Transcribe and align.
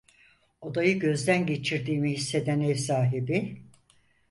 Odayı 0.61 0.99
gözden 0.99 1.45
geçirdiğimi 1.45 2.11
hisseden 2.13 2.59
ev 2.61 2.75
sahibi: 2.75 3.61